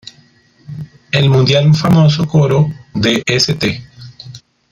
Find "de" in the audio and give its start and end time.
2.95-3.21